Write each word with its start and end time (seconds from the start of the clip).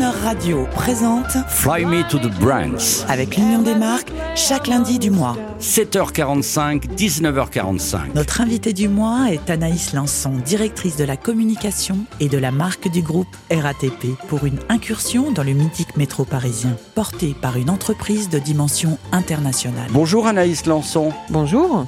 Radio 0.00 0.66
présente 0.72 1.36
Fly 1.48 1.84
Me 1.84 2.08
to 2.08 2.18
the 2.18 2.30
Brands. 2.38 3.04
avec 3.08 3.36
l'Union 3.36 3.62
des 3.62 3.74
marques 3.74 4.12
chaque 4.36 4.68
lundi 4.68 4.98
du 5.00 5.10
mois. 5.10 5.36
7h45, 5.60 6.94
19h45. 6.96 8.14
Notre 8.14 8.40
invitée 8.40 8.72
du 8.72 8.88
mois 8.88 9.32
est 9.32 9.50
Anaïs 9.50 9.92
Lançon, 9.94 10.30
directrice 10.44 10.96
de 10.96 11.04
la 11.04 11.16
communication 11.16 11.98
et 12.20 12.28
de 12.28 12.38
la 12.38 12.52
marque 12.52 12.88
du 12.88 13.02
groupe 13.02 13.26
RATP 13.50 14.16
pour 14.28 14.46
une 14.46 14.60
incursion 14.68 15.32
dans 15.32 15.42
le 15.42 15.52
mythique 15.52 15.96
métro 15.96 16.24
parisien, 16.24 16.76
portée 16.94 17.34
par 17.40 17.56
une 17.56 17.70
entreprise 17.70 18.28
de 18.28 18.38
dimension 18.38 18.98
internationale. 19.10 19.88
Bonjour 19.90 20.28
Anaïs 20.28 20.66
Lançon. 20.66 21.12
Bonjour. 21.28 21.86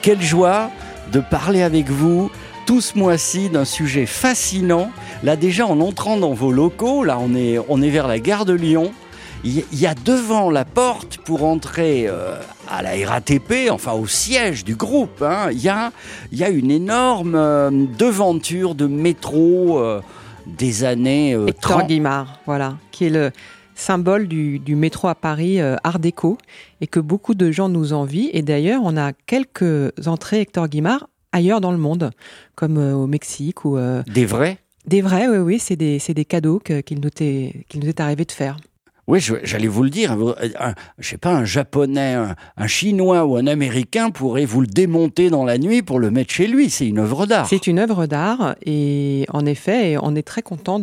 Quelle 0.00 0.22
joie 0.22 0.70
de 1.12 1.20
parler 1.20 1.62
avec 1.62 1.90
vous 1.90 2.30
tout 2.68 2.82
ce 2.82 2.98
mois-ci 2.98 3.48
d'un 3.48 3.64
sujet 3.64 4.04
fascinant. 4.04 4.90
Là 5.22 5.36
déjà 5.36 5.66
en 5.66 5.80
entrant 5.80 6.16
dans 6.16 6.32
vos 6.32 6.52
locaux, 6.52 7.04
là 7.04 7.18
on 7.20 7.34
est, 7.34 7.58
on 7.68 7.82
est 7.82 7.90
vers 7.90 8.06
la 8.06 8.18
gare 8.18 8.44
de 8.44 8.52
Lyon. 8.52 8.92
Il 9.44 9.62
y 9.72 9.86
a 9.86 9.94
devant 9.94 10.50
la 10.50 10.64
porte 10.64 11.18
pour 11.18 11.44
entrer 11.44 12.06
euh, 12.08 12.40
à 12.68 12.82
la 12.82 12.90
RATP, 13.08 13.70
enfin 13.70 13.92
au 13.92 14.06
siège 14.06 14.64
du 14.64 14.74
groupe, 14.74 15.22
hein, 15.22 15.48
il, 15.52 15.62
y 15.62 15.68
a, 15.68 15.92
il 16.32 16.38
y 16.38 16.44
a 16.44 16.48
une 16.48 16.72
énorme 16.72 17.36
euh, 17.36 17.70
devanture 17.98 18.74
de 18.74 18.86
métro 18.86 19.78
euh, 19.78 20.00
des 20.46 20.82
années 20.82 21.32
Hector 21.46 21.78
30. 21.78 21.86
Guimard, 21.88 22.40
voilà, 22.46 22.76
qui 22.90 23.04
est 23.04 23.10
le 23.10 23.30
symbole 23.78 24.28
du, 24.28 24.58
du 24.58 24.74
métro 24.74 25.08
à 25.08 25.14
Paris 25.14 25.60
euh, 25.60 25.76
Art 25.84 25.98
déco 25.98 26.36
et 26.80 26.86
que 26.86 27.00
beaucoup 27.00 27.34
de 27.34 27.50
gens 27.50 27.68
nous 27.68 27.92
envient. 27.92 28.28
Et 28.32 28.42
d'ailleurs, 28.42 28.82
on 28.84 28.96
a 28.96 29.12
quelques 29.12 29.92
entrées 30.06 30.40
Hector 30.40 30.68
Guimard 30.68 31.08
ailleurs 31.32 31.60
dans 31.60 31.72
le 31.72 31.78
monde, 31.78 32.10
comme 32.54 32.78
euh, 32.78 32.94
au 32.94 33.06
Mexique 33.06 33.64
ou 33.64 33.76
euh, 33.76 34.02
Des 34.12 34.26
vrais? 34.26 34.58
Des 34.88 35.00
vrais, 35.02 35.28
oui, 35.28 35.38
oui, 35.38 35.58
c'est 35.58 35.76
des, 35.76 35.98
des 36.14 36.24
cadeaux 36.24 36.58
qu'il 36.60 37.00
nous, 37.00 37.10
est- 37.20 37.64
qu'il 37.68 37.80
nous 37.80 37.88
est 37.88 38.00
arrivé 38.00 38.24
de 38.24 38.32
faire. 38.32 38.56
Oui, 39.08 39.20
j'allais 39.42 39.68
vous 39.68 39.82
le 39.84 39.88
dire. 39.90 40.14
vous- 40.16 40.34
Un, 40.60 40.74
je 40.98 41.08
sais 41.08 41.16
pas, 41.16 41.32
un 41.34 41.44
japonais, 41.46 42.12
un, 42.12 42.36
un 42.58 42.66
chinois 42.66 43.24
ou 43.24 43.36
un 43.36 43.46
américain 43.46 44.10
pourrait 44.10 44.44
vous 44.44 44.60
le 44.60 44.66
démonter 44.66 45.30
dans 45.30 45.44
la 45.46 45.56
nuit 45.56 45.80
pour 45.80 45.98
le 45.98 46.10
mettre 46.10 46.30
chez 46.32 46.46
lui. 46.46 46.68
C'est 46.68 46.86
une 46.86 46.98
œuvre 46.98 47.24
d'art. 47.24 47.46
C'est 47.48 47.66
une 47.66 47.78
œuvre 47.78 48.04
d'art 48.04 48.54
et 48.66 49.24
en 49.32 49.46
effet, 49.46 49.96
on 50.02 50.14
est 50.14 50.22
très 50.22 50.42
content 50.42 50.78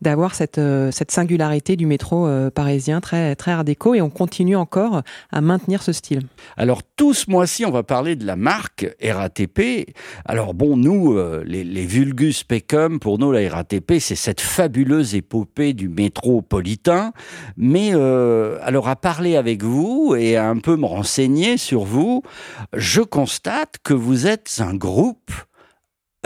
d'avoir 0.00 0.34
cette, 0.34 0.56
euh, 0.56 0.90
cette 0.90 1.10
singularité 1.10 1.76
du 1.76 1.84
métro 1.84 2.26
euh, 2.26 2.48
parisien, 2.50 3.02
très, 3.02 3.36
très 3.36 3.50
art 3.50 3.64
déco, 3.64 3.94
et 3.94 4.00
on 4.00 4.08
continue 4.08 4.56
encore 4.56 5.02
à 5.30 5.40
maintenir 5.42 5.82
ce 5.82 5.92
style. 5.92 6.22
Alors 6.56 6.82
tout 6.96 7.12
ce 7.12 7.30
mois-ci, 7.30 7.66
on 7.66 7.70
va 7.70 7.82
parler 7.82 8.16
de 8.16 8.24
la 8.24 8.36
marque 8.36 8.86
RATP. 9.02 9.86
Alors 10.24 10.54
bon, 10.54 10.78
nous, 10.78 11.12
euh, 11.12 11.44
les, 11.46 11.64
les 11.64 11.84
vulgus 11.84 12.42
pecum, 12.42 12.98
pour 13.00 13.18
nous, 13.18 13.32
la 13.32 13.46
RATP, 13.50 13.98
c'est 14.00 14.14
cette 14.14 14.40
fabuleuse 14.40 15.14
épopée 15.14 15.74
du 15.74 15.90
métropolitain. 15.90 17.12
Mais 17.56 17.90
euh, 17.92 18.58
alors 18.62 18.88
à 18.88 18.96
parler 18.96 19.36
avec 19.36 19.62
vous 19.62 20.14
et 20.18 20.36
à 20.36 20.48
un 20.48 20.58
peu 20.58 20.76
me 20.76 20.86
renseigner 20.86 21.56
sur 21.56 21.84
vous, 21.84 22.22
je 22.72 23.00
constate 23.00 23.76
que 23.82 23.94
vous 23.94 24.26
êtes 24.26 24.60
un 24.60 24.74
groupe 24.74 25.30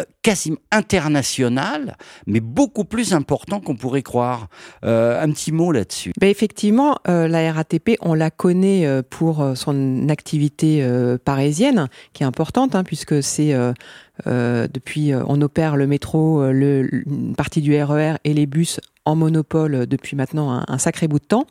euh, 0.00 0.04
quasiment 0.22 0.58
international, 0.72 1.96
mais 2.26 2.40
beaucoup 2.40 2.84
plus 2.84 3.14
important 3.14 3.60
qu'on 3.60 3.76
pourrait 3.76 4.02
croire. 4.02 4.48
Euh, 4.84 5.22
un 5.22 5.30
petit 5.30 5.52
mot 5.52 5.70
là-dessus. 5.70 6.12
Ben 6.20 6.28
effectivement, 6.28 6.96
la 7.06 7.52
RATP, 7.52 7.96
on 8.00 8.14
la 8.14 8.30
connaît 8.30 9.02
pour 9.04 9.52
son 9.54 10.08
activité 10.08 10.86
parisienne, 11.24 11.88
qui 12.12 12.22
est 12.22 12.26
importante, 12.26 12.74
hein, 12.74 12.84
puisque 12.84 13.22
c'est 13.22 13.54
depuis, 14.26 15.12
on 15.14 15.40
opère 15.42 15.76
le 15.76 15.86
métro, 15.86 16.42
une 16.42 17.34
partie 17.36 17.60
du 17.60 17.80
RER 17.80 18.14
et 18.24 18.34
les 18.34 18.46
bus 18.46 18.80
en 19.06 19.14
monopole 19.16 19.86
depuis 19.86 20.16
maintenant 20.16 20.50
un, 20.52 20.64
un 20.68 20.78
sacré 20.78 21.08
bout 21.08 21.18
de 21.18 21.24
temps. 21.24 21.46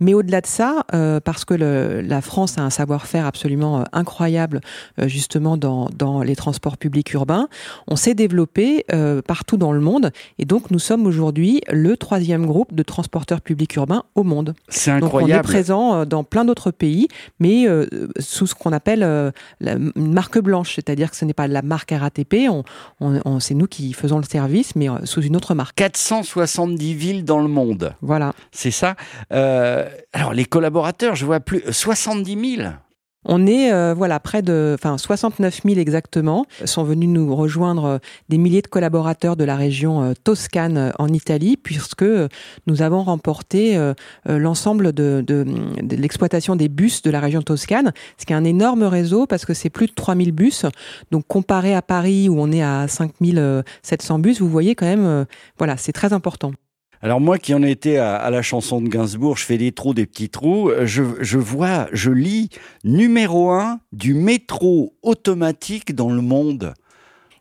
Mais 0.00 0.14
au-delà 0.14 0.40
de 0.40 0.46
ça, 0.46 0.84
euh, 0.94 1.20
parce 1.20 1.44
que 1.44 1.54
le, 1.54 2.00
la 2.00 2.20
France 2.20 2.58
a 2.58 2.62
un 2.62 2.70
savoir-faire 2.70 3.26
absolument 3.26 3.80
euh, 3.80 3.84
incroyable 3.92 4.60
euh, 4.98 5.08
justement 5.08 5.56
dans, 5.56 5.88
dans 5.96 6.22
les 6.22 6.34
transports 6.36 6.76
publics 6.76 7.12
urbains, 7.12 7.48
on 7.86 7.96
s'est 7.96 8.14
développé 8.14 8.84
euh, 8.92 9.22
partout 9.22 9.56
dans 9.56 9.72
le 9.72 9.80
monde 9.80 10.10
et 10.38 10.44
donc 10.44 10.70
nous 10.70 10.78
sommes 10.78 11.06
aujourd'hui 11.06 11.60
le 11.70 11.96
troisième 11.96 12.46
groupe 12.46 12.74
de 12.74 12.82
transporteurs 12.82 13.40
publics 13.40 13.74
urbains 13.76 14.02
au 14.14 14.22
monde. 14.24 14.54
C'est 14.68 14.90
Donc 14.98 15.14
on 15.14 15.18
est 15.20 15.22
incroyable. 15.22 15.44
présent 15.48 16.04
dans 16.06 16.24
plein 16.24 16.44
d'autres 16.44 16.70
pays, 16.70 17.08
mais 17.40 17.66
sous 18.18 18.46
ce 18.46 18.54
qu'on 18.54 18.72
appelle 18.72 19.00
la 19.60 19.72
une 19.74 20.12
marque 20.12 20.38
blanche, 20.38 20.74
c'est-à-dire 20.74 21.10
que 21.10 21.16
ce 21.16 21.24
n'est 21.24 21.32
pas 21.34 21.46
la 21.46 21.62
marque 21.62 21.92
RATP, 21.92 22.48
on, 22.50 22.64
on, 23.00 23.20
on- 23.24 23.40
c'est 23.40 23.54
nous 23.54 23.66
qui 23.66 23.92
faisons 23.92 24.18
le 24.18 24.24
service, 24.24 24.74
mais 24.76 24.88
sous 25.04 25.22
une 25.22 25.36
autre 25.36 25.54
marque. 25.54 25.76
470 25.76 26.87
villes 26.94 27.24
dans 27.24 27.40
le 27.40 27.48
monde. 27.48 27.94
Voilà. 28.00 28.32
C'est 28.52 28.70
ça. 28.70 28.96
Euh, 29.32 29.88
alors 30.12 30.32
les 30.32 30.44
collaborateurs, 30.44 31.14
je 31.14 31.24
vois 31.24 31.40
plus 31.40 31.62
70 31.70 32.56
000. 32.56 32.68
On 33.24 33.46
est 33.46 33.72
euh, 33.72 33.94
voilà 33.94 34.20
près 34.20 34.42
de, 34.42 34.76
enfin 34.78 34.96
69 34.96 35.62
000 35.64 35.78
exactement, 35.78 36.46
sont 36.64 36.84
venus 36.84 37.08
nous 37.08 37.34
rejoindre 37.34 37.84
euh, 37.84 37.98
des 38.28 38.38
milliers 38.38 38.62
de 38.62 38.68
collaborateurs 38.68 39.36
de 39.36 39.44
la 39.44 39.56
région 39.56 40.02
euh, 40.02 40.12
Toscane 40.22 40.92
en 40.98 41.08
Italie, 41.08 41.56
puisque 41.56 42.04
nous 42.66 42.82
avons 42.82 43.02
remporté 43.02 43.76
euh, 43.76 43.92
l'ensemble 44.26 44.92
de, 44.92 45.22
de, 45.26 45.44
de 45.82 45.96
l'exploitation 45.96 46.54
des 46.54 46.68
bus 46.68 47.02
de 47.02 47.10
la 47.10 47.18
région 47.18 47.42
Toscane, 47.42 47.92
ce 48.18 48.24
qui 48.24 48.32
est 48.32 48.36
un 48.36 48.44
énorme 48.44 48.84
réseau 48.84 49.26
parce 49.26 49.44
que 49.44 49.52
c'est 49.52 49.70
plus 49.70 49.88
de 49.88 49.92
3000 49.92 50.32
bus. 50.32 50.64
Donc 51.10 51.26
comparé 51.26 51.74
à 51.74 51.82
Paris 51.82 52.28
où 52.28 52.40
on 52.40 52.52
est 52.52 52.62
à 52.62 52.86
5700 52.86 54.20
bus, 54.20 54.40
vous 54.40 54.48
voyez 54.48 54.74
quand 54.74 54.86
même, 54.86 55.26
voilà, 55.58 55.76
c'est 55.76 55.92
très 55.92 56.12
important. 56.12 56.52
Alors 57.00 57.20
moi 57.20 57.38
qui 57.38 57.54
en 57.54 57.62
étais 57.62 57.96
à, 57.96 58.16
à 58.16 58.30
la 58.30 58.42
chanson 58.42 58.80
de 58.80 58.88
Gainsbourg, 58.88 59.36
je 59.36 59.44
fais 59.44 59.58
des 59.58 59.70
trous, 59.70 59.94
des 59.94 60.06
petits 60.06 60.30
trous, 60.30 60.68
euh, 60.68 60.84
je, 60.84 61.04
je 61.20 61.38
vois, 61.38 61.88
je 61.92 62.10
lis 62.10 62.50
numéro 62.82 63.50
un 63.50 63.78
du 63.92 64.14
métro 64.14 64.96
automatique 65.02 65.94
dans 65.94 66.10
le 66.10 66.22
monde. 66.22 66.74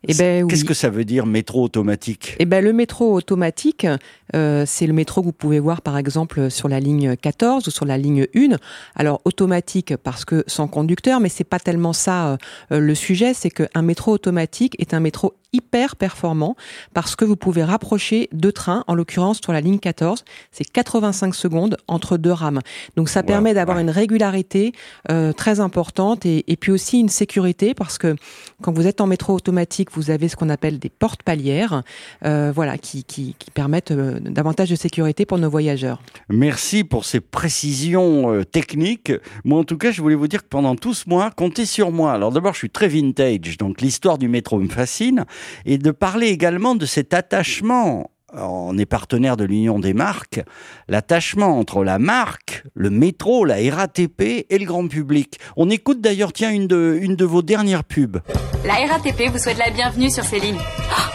Eh 0.08 0.14
ben 0.14 0.44
oui. 0.44 0.50
Qu'est-ce 0.50 0.66
que 0.66 0.74
ça 0.74 0.90
veut 0.90 1.06
dire 1.06 1.26
métro 1.26 1.64
automatique? 1.64 2.36
Eh 2.40 2.46
ben, 2.46 2.64
le 2.64 2.74
métro 2.74 3.14
automatique, 3.14 3.88
euh, 4.36 4.64
c'est 4.66 4.88
le 4.88 4.94
métro 4.94 5.22
que 5.22 5.26
vous 5.26 5.34
pouvez 5.34 5.60
voir 5.60 5.82
par 5.82 5.98
exemple 5.98 6.50
sur 6.52 6.68
la 6.68 6.80
ligne 6.80 7.16
14 7.16 7.68
ou 7.68 7.72
sur 7.72 7.86
la 7.86 7.98
ligne 7.98 8.28
1. 8.36 8.58
Alors 8.96 9.22
automatique 9.26 9.96
parce 9.98 10.26
que 10.26 10.44
sans 10.48 10.68
conducteur, 10.68 11.20
mais 11.20 11.30
c'est 11.30 11.44
pas 11.44 11.60
tellement 11.60 11.94
ça 11.94 12.28
euh, 12.28 12.38
euh, 12.74 12.80
le 12.80 12.96
sujet, 12.96 13.34
c'est 13.34 13.50
qu'un 13.50 13.82
métro 13.82 14.12
automatique 14.12 14.76
est 14.80 14.94
un 14.94 15.00
métro 15.00 15.34
hyper 15.54 15.96
performant 15.96 16.56
parce 16.94 17.16
que 17.16 17.24
vous 17.24 17.38
pouvez 17.38 17.64
rapprocher 17.64 18.28
deux 18.34 18.52
trains, 18.52 18.84
en 18.88 18.94
l'occurrence 18.96 19.40
sur 19.42 19.54
la 19.54 19.62
ligne 19.62 19.80
14, 19.80 20.26
c'est 20.52 20.66
85 20.66 21.34
secondes 21.34 21.78
entre 21.88 22.18
deux 22.18 22.32
rames. 22.34 22.60
Donc 22.98 23.08
ça 23.10 23.22
Wow, 23.22 23.26
permet 23.28 23.54
d'avoir 23.54 23.78
ouais. 23.78 23.84
une 23.84 23.90
régularité 23.90 24.74
euh, 25.10 25.32
très 25.34 25.60
importante 25.60 26.26
et, 26.26 26.44
et 26.52 26.58
puis 26.58 26.72
aussi 26.72 27.00
une 27.00 27.10
sécurité 27.10 27.74
parce 27.74 27.98
que 27.98 28.16
quand 28.62 28.74
vous 28.74 28.88
êtes 28.88 29.02
en 29.02 29.08
métro 29.08 29.34
automatique, 29.34 29.87
vous 29.94 30.12
avez 30.12 30.28
ce 30.28 30.36
qu'on 30.36 30.50
appelle 30.50 30.80
des 30.80 30.90
portes 30.90 31.24
palières, 31.24 31.84
euh, 32.26 32.52
voilà, 32.54 32.78
qui, 32.78 33.06
permettent 33.54 33.92
euh, 33.92 34.20
davantage 34.20 34.70
de 34.70 34.76
sécurité 34.76 35.26
pour 35.26 35.38
nos 35.38 35.50
voyageurs. 35.50 36.02
Merci 36.30 36.84
pour 36.84 37.06
ces 37.06 37.20
précisions 37.20 38.34
euh, 38.34 38.44
techniques. 38.44 39.12
Moi, 39.44 39.60
en 39.60 39.64
tout 39.64 39.78
cas, 39.78 39.92
je 39.92 40.02
voulais 40.02 40.16
vous 40.16 40.28
dire 40.28 40.44
que 40.44 40.48
pendant 40.48 40.76
tout 40.76 40.94
ce 40.94 41.10
mois, 41.10 41.32
comptez 41.32 41.66
sur 41.66 41.92
moi. 41.92 42.14
Alors 42.14 42.32
d'abord, 42.32 42.54
je 42.54 42.60
suis 42.60 42.70
très 42.70 42.88
vintage, 42.88 43.58
donc 43.58 43.82
l'histoire 43.82 44.18
du 44.18 44.28
métro 44.28 44.60
me 44.60 44.70
fascine, 44.70 45.26
et 45.66 45.78
de 45.78 45.92
parler 45.92 46.28
également 46.28 46.76
de 46.76 46.86
cet 46.86 47.14
attachement. 47.14 48.12
On 48.34 48.78
est 48.78 48.86
partenaire 48.86 49.38
de 49.38 49.46
l'Union 49.46 49.80
des 49.80 49.94
marques. 49.94 50.42
L'attachement 50.90 51.58
entre 51.58 51.84
la 51.84 51.98
marque, 51.98 52.64
le 52.74 52.90
métro, 52.90 53.46
la 53.46 53.56
RATP 53.56 54.46
et 54.50 54.58
le 54.58 54.66
grand 54.66 54.88
public. 54.88 55.40
On 55.56 55.70
écoute 55.70 56.02
d'ailleurs, 56.02 56.34
tiens, 56.34 56.52
une 56.52 56.68
de 56.68 57.26
vos 57.26 57.42
dernières 57.42 57.86
pubs. 57.86 58.18
La 58.68 58.86
RATP 58.86 59.32
vous 59.32 59.40
souhaite 59.40 59.60
la 59.60 59.70
bienvenue 59.70 60.12
sur 60.12 60.26
ces 60.26 60.42
lignes. 60.42 60.60
Ah 60.92 61.10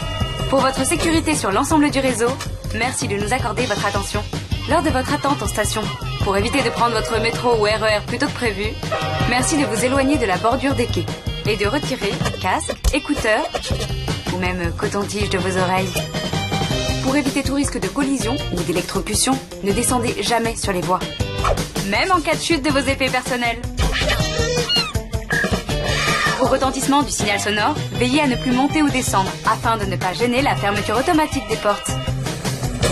Pour 0.49 0.61
votre 0.61 0.83
sécurité 0.87 1.35
sur 1.35 1.51
l'ensemble 1.51 1.91
du 1.91 1.99
réseau, 1.99 2.29
merci 2.73 3.07
de 3.07 3.15
nous 3.15 3.31
accorder 3.31 3.67
votre 3.67 3.85
attention. 3.85 4.23
Lors 4.71 4.81
de 4.81 4.89
votre 4.89 5.13
attente 5.13 5.39
en 5.39 5.45
station, 5.45 5.83
pour 6.23 6.35
éviter 6.35 6.63
de 6.63 6.71
prendre 6.71 6.95
votre 6.95 7.21
métro 7.21 7.51
ou 7.59 7.61
RER 7.65 7.99
plus 8.07 8.17
tôt 8.17 8.25
que 8.25 8.31
prévu, 8.31 8.69
merci 9.29 9.61
de 9.61 9.67
vous 9.67 9.85
éloigner 9.85 10.17
de 10.17 10.25
la 10.25 10.37
bordure 10.37 10.73
des 10.73 10.87
quais 10.87 11.05
et 11.45 11.55
de 11.55 11.67
retirer 11.67 12.09
casque, 12.41 12.75
écouteurs 12.91 13.45
ou 14.33 14.39
même 14.39 14.73
coton-tige 14.75 15.29
de 15.29 15.37
vos 15.37 15.55
oreilles. 15.55 15.93
Pour 17.03 17.15
éviter 17.15 17.43
tout 17.43 17.53
risque 17.53 17.79
de 17.79 17.87
collision 17.87 18.35
ou 18.57 18.63
d'électrocution, 18.63 19.37
ne 19.63 19.71
descendez 19.73 20.23
jamais 20.23 20.55
sur 20.55 20.73
les 20.73 20.81
voies. 20.81 21.01
Même 21.91 22.11
en 22.11 22.19
cas 22.19 22.33
de 22.33 22.41
chute 22.41 22.65
de 22.65 22.71
vos 22.71 22.79
effets 22.79 23.11
personnels. 23.11 23.61
Au 26.43 26.45
retentissement 26.45 27.03
du 27.03 27.09
signal 27.09 27.39
sonore, 27.39 27.73
veillez 27.93 28.19
à 28.19 28.27
ne 28.27 28.35
plus 28.35 28.51
monter 28.51 28.81
ou 28.81 28.89
descendre 28.89 29.31
afin 29.45 29.77
de 29.77 29.85
ne 29.85 29.95
pas 29.95 30.11
gêner 30.11 30.41
la 30.41 30.57
fermeture 30.57 30.97
automatique 30.97 31.47
des 31.47 31.55
portes. 31.55 31.89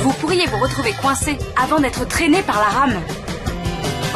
Vous 0.03 0.13
pourriez 0.13 0.45
vous 0.47 0.57
retrouver 0.57 0.93
coincé 0.93 1.37
avant 1.61 1.81
d'être 1.81 2.07
traîné 2.07 2.43
par 2.43 2.55
la 2.55 2.69
rame. 2.79 3.01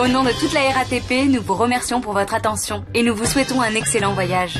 Au 0.01 0.07
nom 0.07 0.23
de 0.23 0.29
toute 0.39 0.53
la 0.53 0.61
RATP, 0.61 1.27
nous 1.29 1.41
vous 1.41 1.53
remercions 1.53 1.99
pour 1.99 2.13
votre 2.13 2.33
attention 2.33 2.85
et 2.93 3.03
nous 3.03 3.13
vous 3.13 3.25
souhaitons 3.25 3.59
un 3.59 3.75
excellent 3.75 4.13
voyage. 4.13 4.57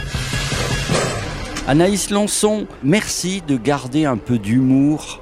Anaïs 1.69 2.09
Lançon, 2.09 2.67
merci 2.83 3.41
de 3.47 3.55
garder 3.55 4.03
un 4.03 4.17
peu 4.17 4.37
d'humour 4.37 5.21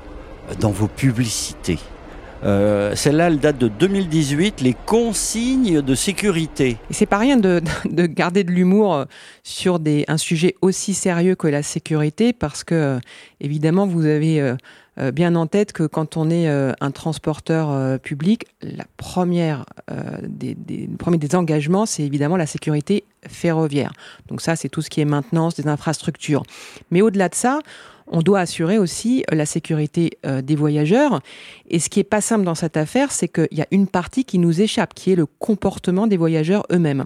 dans 0.60 0.72
vos 0.72 0.88
publicités. 0.88 1.78
Euh, 2.44 2.94
celle-là, 2.96 3.28
elle 3.28 3.40
date 3.40 3.58
de 3.58 3.68
2018, 3.68 4.62
les 4.62 4.74
consignes 4.74 5.82
de 5.82 5.96
sécurité. 5.96 6.78
C'est 6.90 7.06
pas 7.06 7.18
rien 7.18 7.38
de, 7.38 7.62
de 7.90 8.06
garder 8.06 8.44
de 8.44 8.52
l'humour 8.52 8.96
euh, 8.96 9.06
sur 9.44 9.80
un 10.08 10.18
sujet 10.18 10.56
aussi 10.62 10.94
sérieux 10.94 11.36
que 11.36 11.48
la 11.48 11.64
sécurité, 11.64 12.34
parce 12.34 12.64
que 12.64 12.76
euh, 12.76 13.00
évidemment, 13.40 13.88
vous 13.88 14.06
avez 14.06 14.56
bien 15.14 15.36
en 15.36 15.48
tête 15.48 15.74
que 15.74 15.84
quand 15.88 16.18
on 16.18 16.30
est 16.30 16.48
un 16.48 16.92
transporteur 16.92 18.00
public, 18.00 18.46
la 18.62 18.86
première 18.98 19.66
des, 20.22 20.54
des, 20.54 20.88
le 20.88 20.98
premier 20.98 21.18
des 21.18 21.36
engagements, 21.36 21.88
c'est 21.88 22.04
évidemment 22.04 22.38
la 22.38 22.46
sécurité 22.46 23.04
ferroviaire. 23.28 23.92
Donc 24.28 24.42
ça, 24.42 24.56
c'est 24.56 24.70
tout 24.70 24.84
ce 24.84 24.92
qui 24.92 25.02
est 25.02 25.06
maintenance 25.06 25.56
des 25.56 25.68
infrastructures. 25.68 26.44
Mais 26.92 27.02
au-delà 27.02 27.28
de 27.28 27.36
ça, 27.36 27.60
on 28.08 28.22
doit 28.22 28.40
assurer 28.40 28.78
aussi 28.78 29.24
euh, 29.32 29.36
la 29.36 29.46
sécurité 29.46 30.18
euh, 30.26 30.42
des 30.42 30.56
voyageurs. 30.56 31.22
Et 31.70 31.80
ce 31.80 31.90
qui 31.90 32.00
est 32.00 32.04
pas 32.04 32.22
simple 32.22 32.44
dans 32.44 32.56
cette 32.56 32.78
affaire, 32.78 33.12
c'est 33.12 33.28
qu'il 33.28 33.48
y 33.52 33.62
a 33.62 33.68
une 33.72 33.88
partie 33.88 34.26
qui 34.26 34.40
nous 34.40 34.62
échappe, 34.62 34.94
qui 34.94 35.12
est 35.12 35.16
le 35.16 35.26
comportement 35.26 36.08
des 36.08 36.18
voyageurs 36.18 36.66
eux-mêmes. 36.72 37.06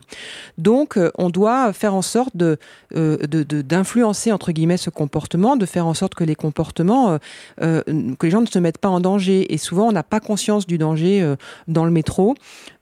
Donc, 0.57 0.97
euh, 0.97 1.11
on 1.17 1.29
doit 1.29 1.73
faire 1.73 1.93
en 1.93 2.01
sorte 2.01 2.35
de 2.35 2.57
d'influencer 2.91 4.31
entre 4.31 4.51
guillemets 4.51 4.77
ce 4.77 4.89
comportement, 4.89 5.55
de 5.55 5.65
faire 5.65 5.85
en 5.87 5.93
sorte 5.93 6.15
que 6.15 6.23
les 6.23 6.35
comportements, 6.35 7.17
que 7.59 7.83
les 8.23 8.29
gens 8.29 8.41
ne 8.41 8.47
se 8.47 8.59
mettent 8.59 8.77
pas 8.77 8.89
en 8.89 8.99
danger. 8.99 9.53
Et 9.53 9.57
souvent, 9.57 9.87
on 9.87 9.91
n'a 9.91 10.03
pas 10.03 10.19
conscience 10.19 10.65
du 10.65 10.77
danger 10.77 11.35
dans 11.67 11.85
le 11.85 11.91
métro. 11.91 12.35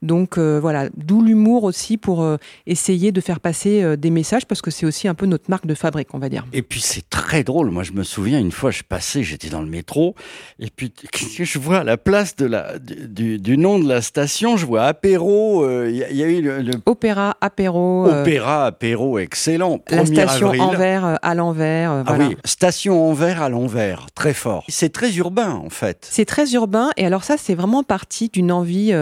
Donc 0.06 0.38
voilà, 0.38 0.90
d'où 0.96 1.22
l'humour 1.22 1.64
aussi 1.64 1.98
pour 1.98 2.26
essayer 2.66 3.12
de 3.12 3.22
faire 3.22 3.40
passer 3.40 3.98
des 3.98 4.10
messages, 4.10 4.46
parce 4.46 4.62
que 4.62 4.72
c'est 4.72 4.86
aussi 4.86 5.08
un 5.08 5.14
peu 5.14 5.26
notre 5.26 5.50
marque 5.50 5.66
de 5.66 5.76
fabrique, 5.76 6.14
on 6.14 6.20
va 6.20 6.30
dire. 6.30 6.46
Et 6.54 6.62
puis 6.62 6.82
c'est 6.82 7.10
très 7.10 7.44
drôle. 7.44 7.72
Moi, 7.72 7.84
je 7.84 7.92
me 7.92 8.04
souviens 8.04 8.40
une 8.40 8.52
fois, 8.52 8.72
je 8.72 8.84
passais, 8.84 9.24
j'étais 9.24 9.50
dans 9.50 9.62
le 9.62 9.70
métro, 9.70 10.16
et 10.60 10.70
puis 10.70 10.94
je 11.14 11.60
vois 11.60 11.80
à 11.80 11.84
la 11.84 11.98
place 11.98 12.36
de 12.36 12.46
la, 12.46 12.78
du, 12.80 13.40
du 13.40 13.58
nom 13.58 13.80
de 13.80 13.88
la 13.88 14.02
station, 14.02 14.58
je 14.58 14.66
vois 14.66 14.86
apéro. 14.86 15.64
Euh, 15.64 15.90
il 15.90 16.18
y, 16.18 16.24
a 16.24 16.28
eu 16.28 16.42
le, 16.42 16.72
opéra 16.86 17.38
apéro. 17.42 18.08
Euh, 18.08 18.22
opéra 18.22 18.66
apéro, 18.66 19.20
excellent. 19.20 19.80
La 19.90 20.06
station 20.06 20.50
Anvers 20.50 21.06
euh, 21.06 21.16
à 21.22 21.36
l'envers. 21.36 22.04
Ah 22.06 22.16
oui, 22.18 22.38
station 22.46 23.10
Anvers 23.10 23.42
à 23.42 23.50
l'envers, 23.50 24.08
très 24.16 24.34
fort. 24.34 24.64
C'est 24.68 24.92
très 24.92 25.16
urbain 25.16 25.52
en 25.52 25.70
fait. 25.70 26.08
C'est 26.10 26.26
très 26.26 26.54
urbain, 26.54 26.90
et 26.98 27.06
alors 27.06 27.24
ça, 27.24 27.36
c'est 27.38 27.56
vraiment 27.56 27.84
parti 27.84 28.30
d'une 28.30 28.52
envie 28.52 28.94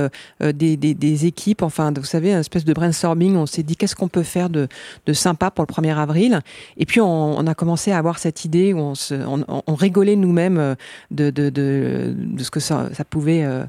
des, 0.41 0.77
des, 0.77 0.92
des, 0.93 1.25
équipes. 1.25 1.61
Enfin, 1.61 1.91
vous 1.95 2.03
savez, 2.03 2.31
une 2.33 2.39
espèce 2.39 2.65
de 2.65 2.73
brainstorming. 2.73 3.35
On 3.35 3.45
s'est 3.45 3.63
dit 3.63 3.75
qu'est-ce 3.75 3.95
qu'on 3.95 4.07
peut 4.07 4.23
faire 4.23 4.49
de, 4.49 4.67
sympa 5.13 5.51
pour 5.51 5.65
le 5.67 5.73
1er 5.73 5.95
avril, 5.95 6.41
et 6.77 6.85
puis 6.85 7.01
on, 7.01 7.45
a 7.45 7.53
commencé 7.53 7.91
à 7.91 7.97
avoir 7.97 8.19
cette 8.19 8.45
idée 8.45 8.73
où 8.73 8.93
on 9.11 9.75
rigolait 9.75 10.15
nous-mêmes 10.15 10.57
euh, 10.57 10.75
de, 11.11 12.43
ce 12.43 12.49
que 12.49 12.59
ça, 12.59 12.89
pouvait 13.09 13.43
euh, 13.43 13.63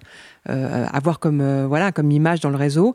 avoir 0.47 1.19
comme 1.19 1.67
voilà 1.67 1.93
comme 1.93 2.11
image 2.11 2.41
dans 2.41 2.51
le 2.51 2.57
réseau. 2.57 2.95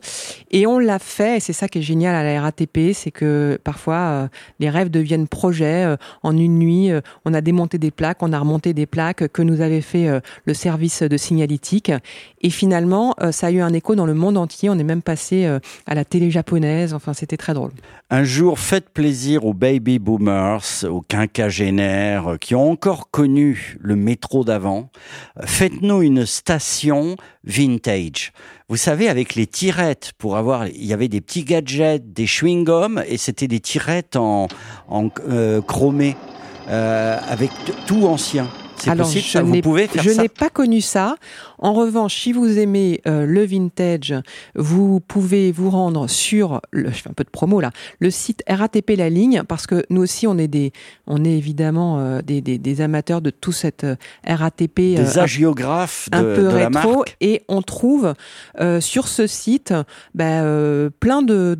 Et 0.50 0.66
on 0.66 0.78
l'a 0.78 0.98
fait. 0.98 1.36
Et 1.36 1.40
c'est 1.40 1.52
ça 1.52 1.68
qui 1.68 1.78
est 1.78 1.82
génial 1.82 2.14
à 2.14 2.22
la 2.22 2.40
RATP, 2.40 2.92
c'est 2.94 3.10
que 3.10 3.58
parfois 3.62 4.28
les 4.58 4.70
rêves 4.70 4.90
deviennent 4.90 5.28
projets. 5.28 5.96
en 6.22 6.36
une 6.36 6.58
nuit, 6.58 6.90
on 7.24 7.34
a 7.34 7.40
démonté 7.40 7.78
des 7.78 7.90
plaques, 7.90 8.22
on 8.22 8.32
a 8.32 8.38
remonté 8.38 8.74
des 8.74 8.86
plaques 8.86 9.28
que 9.28 9.42
nous 9.42 9.60
avait 9.60 9.80
fait 9.80 10.08
le 10.44 10.54
service 10.54 11.02
de 11.02 11.16
signalétique. 11.16 11.92
Et 12.40 12.50
finalement, 12.50 13.14
ça 13.30 13.48
a 13.48 13.50
eu 13.50 13.60
un 13.60 13.72
écho 13.72 13.94
dans 13.94 14.06
le 14.06 14.14
monde 14.14 14.36
entier. 14.36 14.70
On 14.70 14.78
est 14.78 14.84
même 14.84 15.02
passé 15.02 15.46
à 15.86 15.94
la 15.94 16.04
télé 16.04 16.30
japonaise. 16.30 16.94
Enfin, 16.94 17.12
c'était 17.12 17.36
très 17.36 17.54
drôle. 17.54 17.72
Un 18.10 18.24
jour, 18.24 18.58
faites 18.58 18.90
plaisir 18.90 19.44
aux 19.44 19.54
baby 19.54 19.98
boomers, 19.98 20.84
aux 20.88 21.00
quinquagénaires 21.00 22.36
qui 22.40 22.54
ont 22.54 22.70
encore 22.70 23.10
connu 23.10 23.76
le 23.80 23.96
métro 23.96 24.44
d'avant. 24.44 24.90
Faites-nous 25.44 26.02
une 26.02 26.26
station 26.26 27.16
vintage. 27.44 28.32
Vous 28.68 28.76
savez, 28.76 29.08
avec 29.08 29.34
les 29.34 29.46
tirettes, 29.46 30.12
pour 30.18 30.36
avoir, 30.36 30.66
il 30.68 30.84
y 30.84 30.92
avait 30.92 31.08
des 31.08 31.20
petits 31.20 31.44
gadgets, 31.44 32.12
des 32.12 32.26
chewing-gums, 32.26 33.02
et 33.06 33.16
c'était 33.16 33.48
des 33.48 33.60
tirettes 33.60 34.16
en, 34.16 34.48
en 34.88 35.08
euh, 35.28 35.60
chromé, 35.62 36.16
euh, 36.68 37.18
avec 37.28 37.50
tout 37.86 38.06
ancien. 38.06 38.48
C'est 38.76 38.96
possible, 38.96 39.24
ça, 39.24 39.42
vous 39.42 39.60
pouvez 39.60 39.86
faire 39.88 40.02
je 40.02 40.10
n'ai 40.10 40.28
pas 40.28 40.48
connu 40.48 40.80
ça. 40.80 41.16
En 41.60 41.74
revanche, 41.74 42.22
si 42.22 42.32
vous 42.32 42.58
aimez 42.58 43.00
euh, 43.06 43.26
le 43.26 43.44
vintage, 43.44 44.14
vous 44.54 45.00
pouvez 45.00 45.52
vous 45.52 45.70
rendre 45.70 46.08
sur, 46.08 46.60
le, 46.70 46.88
je 46.88 47.02
fais 47.02 47.10
un 47.10 47.12
peu 47.12 47.24
de 47.24 47.30
promo 47.30 47.60
là, 47.60 47.70
le 47.98 48.10
site 48.10 48.42
RATP 48.48 48.92
La 48.96 49.10
Ligne, 49.10 49.42
parce 49.46 49.66
que 49.66 49.84
nous 49.90 50.00
aussi, 50.00 50.26
on 50.26 50.38
est 50.38 50.48
des, 50.48 50.72
on 51.06 51.24
est 51.24 51.36
évidemment 51.36 51.98
euh, 51.98 52.22
des, 52.22 52.40
des, 52.40 52.56
des, 52.56 52.80
amateurs 52.80 53.20
de 53.20 53.28
tout 53.28 53.52
cette 53.52 53.84
euh, 53.84 53.96
RATP. 54.26 54.76
Des 54.80 55.18
agiographes 55.18 56.08
de, 56.10 56.16
un 56.16 56.22
peu 56.22 56.48
rétro, 56.48 57.04
et 57.20 57.42
on 57.48 57.60
trouve 57.60 58.14
sur 58.80 59.08
ce 59.08 59.26
site 59.26 59.74
ben, 60.14 60.90
plein 61.00 61.22
de 61.22 61.54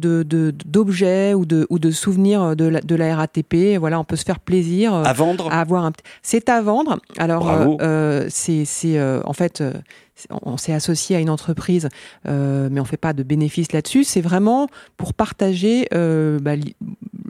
d'objets 0.65 1.35
ou 1.35 1.45
de 1.45 1.67
ou 1.69 1.79
de 1.79 1.91
souvenirs 1.91 2.57
de 2.57 2.65
la, 2.65 2.81
de 2.81 2.95
la 2.95 3.17
RATP. 3.17 3.77
Voilà, 3.79 4.01
on 4.01 4.05
peut 4.05 4.17
se 4.17 4.25
faire 4.25 4.41
plaisir. 4.41 4.95
À 4.95 5.13
vendre. 5.13 5.49
À 5.51 5.61
avoir 5.61 5.85
un. 5.85 5.93
C'est 6.23 6.49
à 6.49 6.63
vendre. 6.63 7.01
Alors, 7.19 7.77
euh, 7.81 8.27
c'est 8.31 8.65
en 9.25 9.33
fait 9.33 9.63
on 10.31 10.57
s'est 10.57 10.73
associé 10.73 11.17
à 11.17 11.21
une 11.21 11.31
entreprise, 11.31 11.89
euh, 12.27 12.69
mais 12.71 12.81
on 12.81 12.85
fait 12.85 12.97
pas 12.97 13.13
de 13.13 13.23
bénéfices 13.23 13.73
là-dessus. 13.73 14.05
C'est 14.05 14.21
vraiment 14.21 14.69
pour 14.97 15.15
partager 15.15 15.89
euh, 15.95 16.39
bah, 16.41 16.53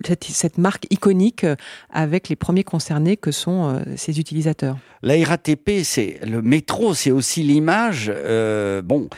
cette, 0.05 0.59
marque 0.59 0.87
iconique 0.91 1.47
avec 1.91 2.29
les 2.29 2.37
premiers 2.37 2.65
concernés 2.65 3.17
que 3.17 3.31
sont 3.31 3.69
euh, 3.69 3.81
ses 3.97 4.21
utilisateurs. 4.21 4.77
La 5.03 5.15
RATP, 5.25 5.83
c'est 5.83 6.21
le 6.27 6.43
métro, 6.43 6.95
c'est 6.95 7.11
aussi 7.11 7.43
l'image. 7.43 8.13
bon, 8.85 9.09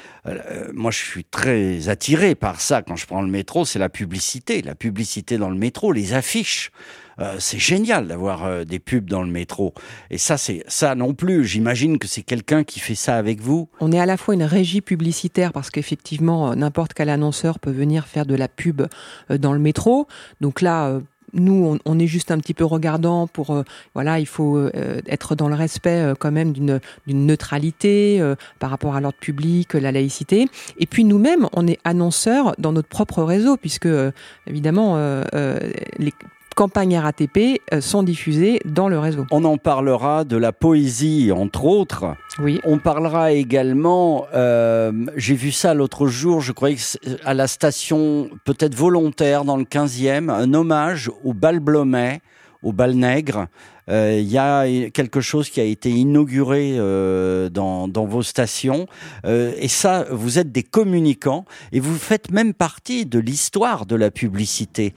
moi 0.72 0.92
je 0.92 0.98
suis 0.98 1.24
très 1.24 1.88
attiré 1.88 2.36
par 2.36 2.60
ça 2.60 2.82
quand 2.82 2.94
je 2.94 3.06
prends 3.06 3.22
le 3.22 3.28
métro, 3.28 3.64
c'est 3.64 3.80
la 3.80 3.88
publicité, 3.88 4.62
la 4.62 4.76
publicité 4.76 5.38
dans 5.38 5.50
le 5.50 5.56
métro, 5.56 5.90
les 5.92 6.14
affiches. 6.14 6.70
Euh, 7.20 7.36
c'est 7.38 7.58
génial 7.58 8.08
d'avoir 8.08 8.44
euh, 8.44 8.64
des 8.64 8.78
pubs 8.78 9.08
dans 9.08 9.22
le 9.22 9.30
métro. 9.30 9.74
Et 10.10 10.18
ça, 10.18 10.36
c'est 10.36 10.64
ça 10.68 10.94
non 10.94 11.14
plus. 11.14 11.44
J'imagine 11.44 11.98
que 11.98 12.06
c'est 12.06 12.22
quelqu'un 12.22 12.64
qui 12.64 12.80
fait 12.80 12.94
ça 12.94 13.16
avec 13.16 13.40
vous. 13.40 13.68
On 13.80 13.92
est 13.92 14.00
à 14.00 14.06
la 14.06 14.16
fois 14.16 14.34
une 14.34 14.42
régie 14.42 14.80
publicitaire 14.80 15.52
parce 15.52 15.70
qu'effectivement, 15.70 16.52
euh, 16.52 16.54
n'importe 16.54 16.94
quel 16.94 17.08
annonceur 17.08 17.58
peut 17.58 17.70
venir 17.70 18.06
faire 18.06 18.26
de 18.26 18.34
la 18.34 18.48
pub 18.48 18.82
dans 19.30 19.52
le 19.52 19.58
métro. 19.58 20.06
Donc 20.40 20.60
là, 20.60 21.00
nous, 21.32 21.78
on, 21.84 21.98
est 21.98 22.06
juste 22.06 22.30
un 22.30 22.38
petit 22.38 22.54
peu 22.54 22.64
regardant 22.64 23.26
pour, 23.26 23.62
voilà, 23.94 24.18
il 24.20 24.26
faut 24.26 24.68
être 25.06 25.34
dans 25.34 25.48
le 25.48 25.54
respect 25.54 26.12
quand 26.18 26.30
même 26.30 26.52
d'une 26.52 26.80
neutralité 27.06 28.22
par 28.58 28.70
rapport 28.70 28.94
à 28.96 29.00
l'ordre 29.00 29.18
public, 29.18 29.74
la 29.74 29.92
laïcité. 29.92 30.46
Et 30.78 30.86
puis 30.86 31.04
nous-mêmes, 31.04 31.48
on 31.52 31.66
est 31.66 31.78
annonceurs 31.84 32.54
dans 32.58 32.72
notre 32.72 32.88
propre 32.88 33.22
réseau, 33.22 33.56
puisque 33.56 33.88
évidemment, 34.46 34.96
les 35.98 36.12
campagnes 36.54 36.98
RATP 36.98 37.60
euh, 37.72 37.80
sont 37.80 38.02
diffusées 38.02 38.60
dans 38.64 38.88
le 38.88 38.98
réseau. 38.98 39.26
On 39.30 39.44
en 39.44 39.56
parlera 39.56 40.24
de 40.24 40.36
la 40.36 40.52
poésie, 40.52 41.30
entre 41.32 41.64
autres. 41.64 42.14
Oui. 42.38 42.60
On 42.64 42.78
parlera 42.78 43.32
également, 43.32 44.26
euh, 44.34 44.92
j'ai 45.16 45.34
vu 45.34 45.52
ça 45.52 45.74
l'autre 45.74 46.06
jour, 46.06 46.40
je 46.40 46.52
croyais 46.52 46.76
que 46.76 46.82
à 47.24 47.34
la 47.34 47.46
station 47.46 48.30
peut-être 48.44 48.74
volontaire 48.74 49.44
dans 49.44 49.56
le 49.56 49.64
15e, 49.64 50.30
un 50.30 50.54
hommage 50.54 51.10
au 51.24 51.32
bal 51.32 51.60
Blomet, 51.60 52.20
au 52.62 52.72
bal 52.72 52.94
nègre. 52.94 53.46
Euh, 53.88 54.18
il 54.20 54.30
y 54.30 54.38
a 54.38 54.64
quelque 54.90 55.20
chose 55.20 55.50
qui 55.50 55.60
a 55.60 55.64
été 55.64 55.90
inauguré 55.90 56.74
euh, 56.76 57.48
dans, 57.48 57.88
dans, 57.88 58.04
vos 58.04 58.22
stations. 58.22 58.86
Euh, 59.24 59.52
et 59.58 59.68
ça, 59.68 60.06
vous 60.10 60.38
êtes 60.38 60.52
des 60.52 60.62
communicants 60.62 61.44
et 61.72 61.80
vous 61.80 61.96
faites 61.96 62.30
même 62.30 62.54
partie 62.54 63.06
de 63.06 63.18
l'histoire 63.18 63.86
de 63.86 63.96
la 63.96 64.10
publicité. 64.10 64.94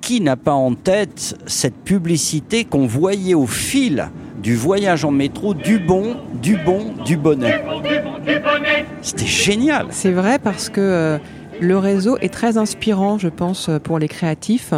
qui 0.00 0.20
n'a 0.20 0.36
pas 0.36 0.52
en 0.52 0.74
tête 0.74 1.36
cette 1.46 1.76
publicité 1.76 2.64
qu'on 2.64 2.86
voyait 2.86 3.34
au 3.34 3.46
fil 3.46 4.10
du 4.42 4.54
voyage 4.54 5.04
en 5.04 5.10
métro, 5.10 5.54
du 5.54 5.78
bon, 5.78 6.16
du 6.42 6.56
bon, 6.56 6.92
du 7.04 7.16
bonnet? 7.16 7.64
C'était 9.00 9.26
génial. 9.26 9.86
C'est 9.90 10.12
vrai 10.12 10.38
parce 10.38 10.68
que 10.68 11.18
le 11.60 11.78
réseau 11.78 12.16
est 12.18 12.32
très 12.32 12.58
inspirant, 12.58 13.18
je 13.18 13.28
pense, 13.28 13.70
pour 13.82 13.98
les 13.98 14.08
créatifs. 14.08 14.74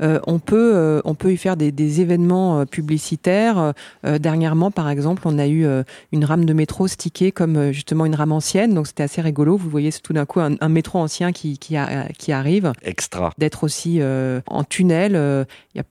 Euh, 0.00 0.20
on 0.26 0.38
peut, 0.38 0.72
euh, 0.74 1.00
on 1.04 1.14
peut 1.14 1.32
y 1.32 1.36
faire 1.36 1.56
des, 1.56 2.00
événements 2.00 2.60
euh, 2.60 2.64
publicitaires. 2.64 3.74
dernièrement, 4.04 4.70
par 4.70 4.88
exemple, 4.88 5.22
on 5.24 5.38
a 5.38 5.48
eu 5.48 5.66
une 6.12 6.24
rame 6.24 6.44
de 6.44 6.52
métro 6.52 6.86
stickée 6.86 7.32
comme 7.32 7.72
justement 7.72 8.06
une 8.06 8.14
rame 8.14 8.32
ancienne, 8.32 8.74
donc 8.74 8.86
c'était 8.86 9.02
assez 9.02 9.20
rigolo. 9.20 9.56
Vous 9.56 9.68
voyez, 9.68 9.90
c'est 9.90 10.00
tout 10.00 10.12
d'un 10.12 10.26
coup 10.26 10.40
un, 10.40 10.68
métro 10.68 10.98
ancien 10.98 11.32
qui, 11.32 11.58
qui, 11.58 11.76
qui 12.18 12.32
arrive. 12.32 12.72
Extra. 12.82 13.32
D'être 13.38 13.64
aussi 13.64 14.00
en 14.46 14.64
tunnel. 14.64 15.46
Il 15.74 15.78
y 15.78 15.80
a 15.80 15.84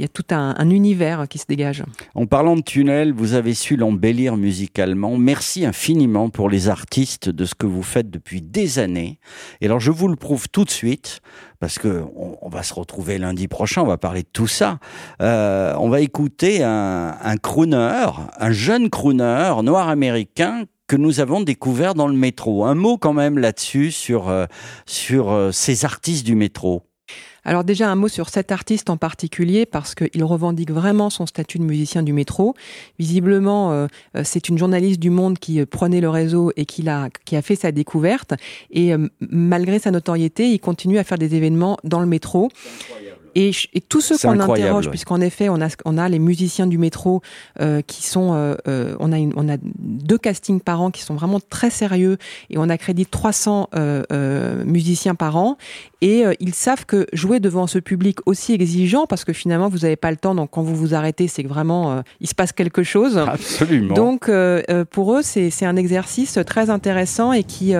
y 0.00 0.04
a 0.04 0.08
tout 0.08 0.24
un, 0.30 0.70
univers 0.70 1.26
qui 1.28 1.38
se 1.38 1.46
dégage. 1.48 1.82
En 2.14 2.26
parlant 2.26 2.56
de 2.56 2.62
tunnel, 2.62 3.12
vous 3.12 3.34
avez 3.34 3.54
su 3.54 3.76
l'embellir 3.76 4.36
musicalement. 4.36 5.16
Merci 5.16 5.64
infiniment 5.64 6.30
pour 6.30 6.48
les 6.48 6.68
artistes 6.68 7.28
de 7.28 7.44
ce 7.44 7.54
que 7.54 7.66
vous 7.66 7.82
faites 7.82 8.10
depuis 8.10 8.42
des 8.42 8.78
années. 8.78 9.18
Et 9.60 9.66
alors, 9.66 9.80
je 9.80 9.90
vous 9.90 10.08
le 10.08 10.16
prouve 10.16 10.48
tout 10.48 10.64
de 10.64 10.70
suite, 10.70 11.20
parce 11.58 11.78
que 11.78 12.02
on, 12.16 12.48
va 12.48 12.62
se 12.62 12.74
retrouver 12.74 13.18
lundi 13.18 13.48
prochain, 13.48 13.82
on 13.82 13.86
va 13.86 13.98
parler 13.98 14.22
de 14.22 14.28
tout 14.32 14.46
ça. 14.46 14.78
Euh, 15.22 15.74
on 15.78 15.88
va 15.88 16.00
écouter 16.00 16.62
un, 16.62 17.36
crooner, 17.42 18.06
un 18.38 18.50
jeune 18.50 18.90
crooner 18.90 19.52
noir 19.62 19.88
américain 19.88 20.64
que 20.90 20.96
nous 20.96 21.20
avons 21.20 21.40
découverts 21.40 21.94
dans 21.94 22.08
le 22.08 22.16
métro. 22.16 22.64
Un 22.64 22.74
mot 22.74 22.98
quand 22.98 23.12
même 23.12 23.38
là-dessus 23.38 23.92
sur, 23.92 24.28
euh, 24.28 24.46
sur 24.86 25.30
euh, 25.30 25.52
ces 25.52 25.84
artistes 25.84 26.26
du 26.26 26.34
métro. 26.34 26.82
Alors 27.44 27.64
déjà 27.64 27.90
un 27.90 27.96
mot 27.96 28.08
sur 28.08 28.28
cet 28.28 28.52
artiste 28.52 28.90
en 28.90 28.96
particulier 28.96 29.66
parce 29.66 29.94
qu'il 29.94 30.24
revendique 30.24 30.70
vraiment 30.70 31.10
son 31.10 31.26
statut 31.26 31.58
de 31.58 31.64
musicien 31.64 32.02
du 32.02 32.12
métro. 32.12 32.54
Visiblement, 32.98 33.72
euh, 33.72 33.86
euh, 34.16 34.22
c'est 34.24 34.48
une 34.48 34.58
journaliste 34.58 35.00
du 35.00 35.10
Monde 35.10 35.38
qui 35.38 35.60
euh, 35.60 35.66
prenait 35.66 36.00
le 36.00 36.10
réseau 36.10 36.52
et 36.56 36.66
qui 36.66 36.88
a, 36.88 37.08
qui 37.24 37.36
a 37.36 37.42
fait 37.42 37.56
sa 37.56 37.72
découverte. 37.72 38.34
Et 38.70 38.92
malgré 39.20 39.78
sa 39.78 39.90
notoriété, 39.90 40.50
il 40.50 40.58
continue 40.58 40.98
à 40.98 41.04
faire 41.04 41.18
des 41.18 41.34
événements 41.34 41.76
dans 41.84 42.00
le 42.00 42.06
métro. 42.06 42.50
Et, 43.34 43.50
et 43.74 43.80
tous 43.80 44.00
ceux 44.00 44.18
qu'on 44.18 44.40
interroge, 44.40 44.90
puisqu'en 44.90 45.20
effet, 45.20 45.48
on 45.48 45.60
a, 45.60 45.68
on 45.84 45.98
a 45.98 46.08
les 46.08 46.18
musiciens 46.18 46.66
du 46.66 46.78
métro 46.78 47.22
euh, 47.60 47.82
qui 47.82 48.04
sont, 48.04 48.32
euh, 48.34 48.54
euh, 48.68 48.96
on, 49.00 49.12
a 49.12 49.18
une, 49.18 49.32
on 49.36 49.48
a 49.48 49.56
deux 49.78 50.18
castings 50.18 50.60
par 50.60 50.80
an 50.80 50.90
qui 50.90 51.02
sont 51.02 51.14
vraiment 51.14 51.40
très 51.40 51.70
sérieux 51.70 52.18
et 52.50 52.58
on 52.58 52.68
accrédite 52.68 53.10
300 53.10 53.68
euh, 53.74 54.02
euh, 54.12 54.64
musiciens 54.64 55.14
par 55.14 55.36
an. 55.36 55.56
Et 56.00 56.24
euh, 56.24 56.32
ils 56.40 56.54
savent 56.54 56.86
que 56.86 57.06
jouer 57.12 57.40
devant 57.40 57.66
ce 57.66 57.78
public 57.78 58.18
aussi 58.26 58.52
exigeant, 58.54 59.06
parce 59.06 59.24
que 59.24 59.32
finalement 59.32 59.68
vous 59.68 59.78
n'avez 59.78 59.96
pas 59.96 60.10
le 60.10 60.16
temps, 60.16 60.34
donc 60.34 60.50
quand 60.50 60.62
vous 60.62 60.74
vous 60.74 60.94
arrêtez, 60.94 61.28
c'est 61.28 61.42
que 61.42 61.48
vraiment 61.48 62.02
il 62.20 62.28
se 62.28 62.34
passe 62.34 62.52
quelque 62.52 62.82
chose. 62.82 63.18
Absolument. 63.18 63.94
Donc 63.94 64.30
pour 64.90 65.14
eux, 65.14 65.22
c'est 65.22 65.64
un 65.64 65.76
exercice 65.76 66.38
très 66.46 66.70
intéressant 66.70 67.32
et 67.32 67.44
qui, 67.44 67.74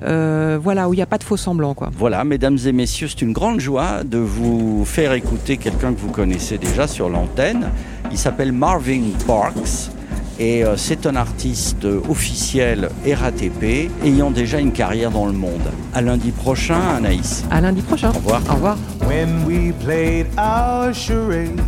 voilà, 0.00 0.88
où 0.88 0.94
il 0.94 0.96
n'y 0.96 1.02
a 1.02 1.06
pas 1.06 1.18
de 1.18 1.24
faux 1.24 1.36
semblants, 1.36 1.74
quoi. 1.74 1.90
Voilà, 1.96 2.24
mesdames 2.24 2.58
et 2.64 2.72
messieurs, 2.72 3.08
c'est 3.08 3.22
une 3.22 3.32
grande 3.32 3.60
joie 3.60 4.04
de 4.04 4.18
vous 4.18 4.79
faire 4.84 5.12
écouter 5.12 5.56
quelqu'un 5.56 5.92
que 5.92 6.00
vous 6.00 6.10
connaissez 6.10 6.58
déjà 6.58 6.86
sur 6.86 7.08
l'antenne. 7.08 7.70
Il 8.10 8.18
s'appelle 8.18 8.52
Marvin 8.52 9.02
Parks 9.26 9.90
et 10.38 10.64
euh, 10.64 10.76
c'est 10.76 11.06
un 11.06 11.16
artiste 11.16 11.84
officiel 12.08 12.88
RATP 13.06 13.90
ayant 14.02 14.30
déjà 14.30 14.58
une 14.58 14.72
carrière 14.72 15.10
dans 15.10 15.26
le 15.26 15.32
monde. 15.32 15.70
À 15.92 16.00
lundi 16.00 16.30
prochain, 16.30 16.80
Anaïs. 16.96 17.44
À 17.50 17.60
lundi 17.60 17.82
prochain. 17.82 18.08
Au 18.08 18.14
revoir. 18.14 18.42
Au 18.48 18.54
revoir. 18.54 18.76
When 19.06 19.44
we 19.44 19.72
played 19.84 20.26
our 20.38 20.94
charade, 20.94 21.60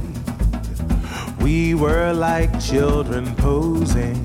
we 1.42 1.74
were 1.74 2.14
like 2.14 2.58
children 2.60 3.26
posing, 3.36 4.24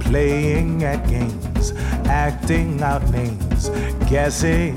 playing 0.00 0.84
at 0.84 1.08
games, 1.08 1.72
acting 2.10 2.82
out 2.82 3.02
names, 3.10 3.70
guessing 4.10 4.74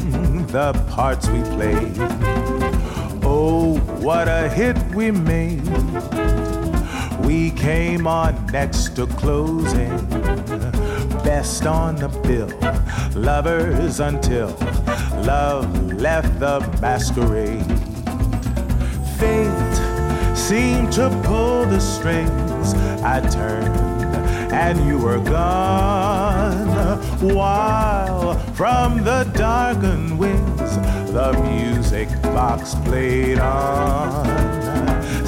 the 0.48 0.72
parts 0.90 1.28
we 1.30 1.42
played. 1.56 2.73
Oh, 3.46 3.78
what 4.00 4.30
a 4.30 4.48
hit 4.48 4.78
we 4.96 5.12
made. 5.12 5.68
We 7.26 7.52
came 7.52 8.08
on 8.08 8.46
next 8.54 8.96
to 8.96 9.06
closing, 9.06 9.98
best 11.26 11.66
on 11.66 11.98
the 11.98 12.08
bill, 12.08 12.48
lovers 13.22 14.00
until 14.00 14.48
love 15.26 15.68
left 15.92 16.40
the 16.40 16.62
masquerade. 16.82 17.68
Fate 19.20 20.38
seemed 20.38 20.94
to 20.94 21.10
pull 21.26 21.66
the 21.66 21.82
strings. 21.82 22.74
I 23.04 23.20
turned 23.30 23.76
and 24.54 24.88
you 24.88 24.98
were 24.98 25.20
gone. 25.20 26.70
While 27.20 28.40
from 28.54 29.04
the 29.04 29.30
darkened 29.34 30.18
wings, 30.18 30.43
the 31.13 31.32
music 31.43 32.10
box 32.24 32.74
played 32.86 33.38
on. 33.38 34.25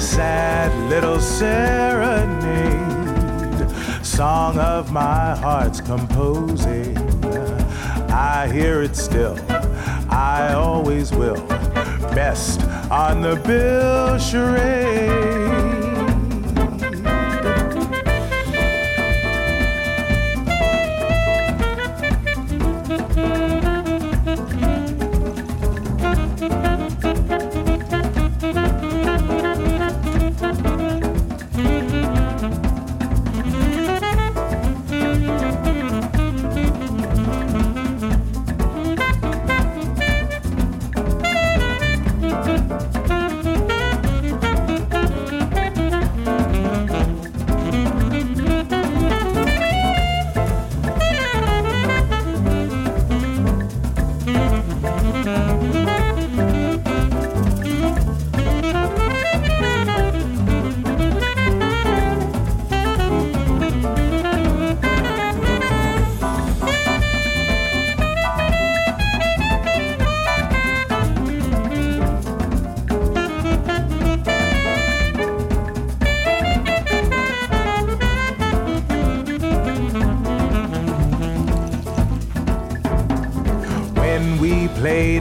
Sad 0.00 0.72
little 0.90 1.20
serenade, 1.20 2.44
song 4.04 4.58
of 4.58 4.90
my 4.90 5.36
heart's 5.36 5.80
composing. 5.80 6.98
I 8.10 8.50
hear 8.52 8.82
it 8.82 8.96
still, 8.96 9.38
I 10.10 10.54
always 10.54 11.12
will. 11.12 11.40
Best 12.16 12.62
on 12.90 13.22
the 13.22 13.36
bill 13.36 14.18
charade. 14.18 15.85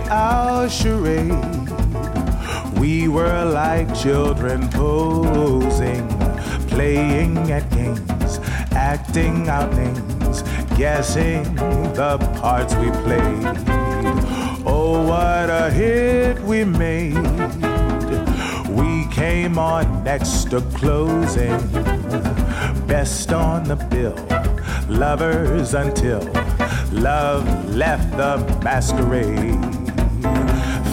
Our 0.09 0.69
charade. 0.69 1.31
We 2.79 3.07
were 3.07 3.45
like 3.45 3.93
children 3.95 4.69
posing, 4.69 6.07
playing 6.67 7.51
at 7.51 7.69
games, 7.71 8.39
acting 8.71 9.49
out 9.49 9.73
names, 9.73 10.43
guessing 10.77 11.55
the 11.95 12.17
parts 12.39 12.75
we 12.75 12.91
played. 13.03 13.75
Oh, 14.67 15.05
what 15.07 15.49
a 15.49 15.71
hit 15.71 16.39
we 16.41 16.63
made! 16.63 17.15
We 18.69 19.07
came 19.11 19.57
on 19.57 20.03
next 20.03 20.49
to 20.51 20.61
closing, 20.75 21.57
best 22.87 23.31
on 23.31 23.63
the 23.63 23.75
bill, 23.75 24.15
lovers 24.89 25.73
until 25.73 26.21
love 26.91 27.45
left 27.69 28.11
the 28.17 28.37
masquerade. 28.63 29.74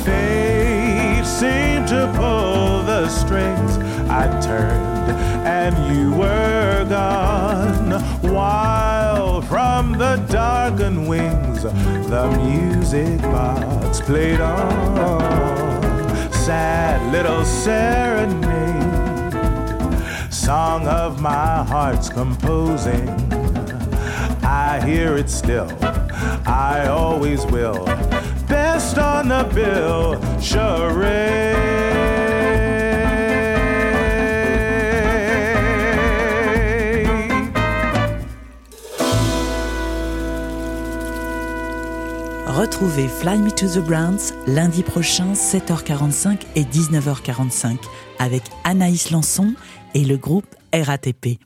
Fate 0.04 1.24
seemed 1.24 1.88
to 1.88 2.12
pull 2.16 2.82
the 2.82 3.08
strings. 3.08 3.78
I 4.08 4.26
turned 4.40 5.10
and 5.46 5.74
you 5.94 6.12
were 6.12 6.86
gone. 6.88 8.00
While 8.22 9.42
from 9.42 9.92
the 9.92 10.16
darkened 10.28 11.08
wings, 11.08 11.62
the 11.62 12.30
music 12.42 13.20
box 13.22 14.00
played 14.00 14.40
on. 14.40 15.20
Sad 16.32 17.12
little 17.12 17.44
serenade, 17.44 18.42
song 20.32 20.88
of 20.88 21.20
my 21.20 21.62
heart's 21.64 22.08
composing. 22.08 23.08
I 24.44 24.80
hear 24.84 25.16
it 25.16 25.30
still 25.30 25.70
I 26.46 26.86
always 26.88 27.44
will. 27.46 27.86
Retrouvez 42.46 43.08
Fly 43.08 43.38
Me 43.38 43.50
to 43.50 43.66
the 43.66 43.78
Browns 43.78 44.34
lundi 44.46 44.82
prochain 44.82 45.32
7h45 45.32 46.40
et 46.54 46.64
19h45 46.64 47.78
avec 48.18 48.42
Anaïs 48.64 49.10
Lançon 49.10 49.54
et 49.94 50.04
le 50.04 50.16
groupe 50.16 50.54
RATP. 50.74 51.38